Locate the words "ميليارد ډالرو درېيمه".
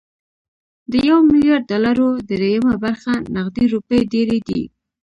1.29-2.73